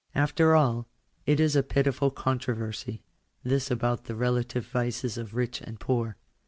After 0.15 0.55
all' 0.55 0.87
it 1.27 1.39
is 1.39 1.55
a 1.55 1.61
pitiful 1.61 2.09
controversy, 2.09 3.03
this 3.43 3.69
about 3.69 4.05
the 4.05 4.15
rela 4.15 4.43
tive 4.43 4.65
vices 4.65 5.15
of 5.15 5.35
rich 5.35 5.61
and 5.61 5.79
poor. 5.79 6.17